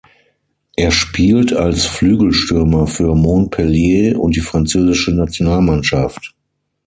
Er 0.75 0.89
spielt 0.89 1.53
als 1.53 1.85
Flügelstürmer 1.85 2.87
für 2.87 3.13
Montpellier 3.13 4.19
und 4.19 4.35
die 4.35 4.39
französische 4.39 5.11
Nationalmannschaft. 5.13 6.33